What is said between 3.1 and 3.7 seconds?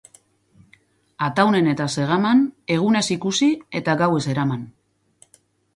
ikusi